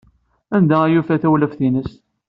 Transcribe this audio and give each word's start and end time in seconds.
Anda 0.55 0.77
ay 0.83 0.91
yufa 0.93 1.15
tawlaft-nnes? 1.21 1.91